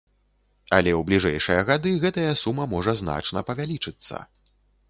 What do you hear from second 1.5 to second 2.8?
гады гэтая сума